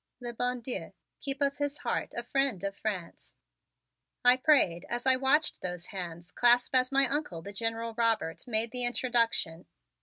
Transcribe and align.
"Le 0.19 0.33
bon 0.33 0.59
Dieu 0.61 0.93
keep 1.19 1.39
of 1.43 1.57
his 1.57 1.77
heart 1.77 2.11
a 2.17 2.23
friend 2.23 2.63
of 2.63 2.75
France," 2.75 3.35
I 4.25 4.35
prayed 4.35 4.83
as 4.89 5.05
I 5.05 5.15
watched 5.15 5.61
those 5.61 5.85
hands 5.93 6.31
clasp 6.31 6.73
as 6.73 6.91
my 6.91 7.07
Uncle, 7.07 7.43
the 7.43 7.53
General 7.53 7.93
Robert, 7.93 8.47
made 8.47 8.71
the 8.71 8.83
introduction. 8.83 9.67